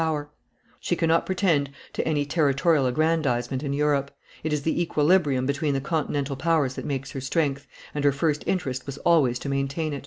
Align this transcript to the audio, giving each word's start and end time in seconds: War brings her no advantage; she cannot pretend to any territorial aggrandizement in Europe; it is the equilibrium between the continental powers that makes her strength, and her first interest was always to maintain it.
War 0.03 0.23
brings 0.23 0.23
her 0.23 0.25
no 0.25 0.31
advantage; 0.31 0.87
she 0.87 0.95
cannot 0.95 1.25
pretend 1.27 1.69
to 1.93 2.07
any 2.07 2.25
territorial 2.25 2.87
aggrandizement 2.87 3.61
in 3.61 3.71
Europe; 3.71 4.09
it 4.43 4.51
is 4.51 4.63
the 4.63 4.81
equilibrium 4.81 5.45
between 5.45 5.75
the 5.75 5.79
continental 5.79 6.35
powers 6.35 6.73
that 6.73 6.85
makes 6.85 7.11
her 7.11 7.21
strength, 7.21 7.67
and 7.93 8.03
her 8.03 8.11
first 8.11 8.43
interest 8.47 8.87
was 8.87 8.97
always 8.97 9.37
to 9.37 9.47
maintain 9.47 9.93
it. 9.93 9.99